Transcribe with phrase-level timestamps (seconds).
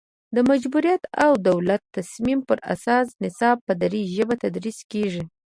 [0.35, 5.23] د مجبوریت او د دولت تصمیم پر اساس نصاب په دري ژبه تدریس کیږي